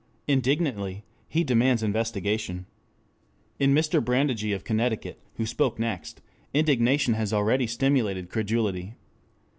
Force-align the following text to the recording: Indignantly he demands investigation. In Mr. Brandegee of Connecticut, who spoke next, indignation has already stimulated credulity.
Indignantly 0.27 1.03
he 1.29 1.43
demands 1.43 1.83
investigation. 1.83 2.65
In 3.59 3.75
Mr. 3.75 4.03
Brandegee 4.03 4.51
of 4.51 4.63
Connecticut, 4.63 5.19
who 5.35 5.45
spoke 5.45 5.77
next, 5.77 6.21
indignation 6.55 7.13
has 7.13 7.31
already 7.31 7.67
stimulated 7.67 8.27
credulity. 8.27 8.95